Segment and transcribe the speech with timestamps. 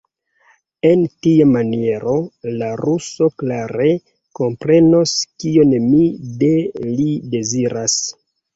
[0.91, 2.15] En tia maniero
[2.61, 3.91] la ruso klare
[4.41, 6.03] komprenos, kion mi
[6.43, 6.53] de
[6.91, 8.03] li deziras.